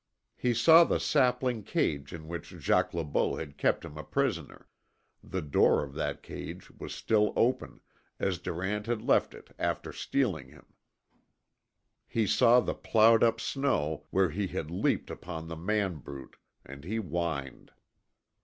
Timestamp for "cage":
1.61-2.11, 6.23-6.71